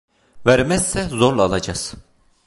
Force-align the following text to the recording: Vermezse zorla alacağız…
Vermezse 0.45 1.07
zorla 1.09 1.43
alacağız… 1.43 1.93